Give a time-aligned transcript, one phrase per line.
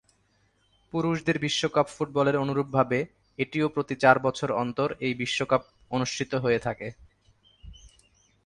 [0.93, 2.99] পুরুষদের বিশ্বকাপ ফুটবলের অনুরূপভাবে
[3.39, 5.61] এটিও প্রতি চার বছর অন্তর এই বিশ্বকাপ
[5.91, 6.87] অনুষ্ঠিত হয়ে থাকে।